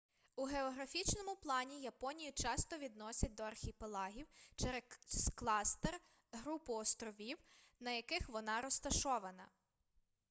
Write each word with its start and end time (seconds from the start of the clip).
у 0.35 0.43
географічному 0.45 1.35
плані 1.35 1.81
японію 1.81 2.33
часто 2.33 2.77
відносять 2.77 3.35
до 3.35 3.43
архіпелагів 3.43 4.27
через 4.55 4.81
кластер/групу 5.35 6.73
островів 6.73 7.37
на 7.79 7.91
яких 7.91 8.29
вона 8.29 8.61
розташована 8.61 9.47